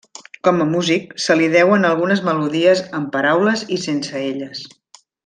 Com 0.45 0.61
a 0.63 0.65
músic, 0.69 1.11
se 1.25 1.35
li 1.41 1.49
deuen 1.57 1.85
algunes 1.89 2.23
melodies 2.31 2.81
amb 3.01 3.11
paraules 3.17 3.65
i 3.77 3.81
sense 3.87 4.23
elles. 4.31 4.65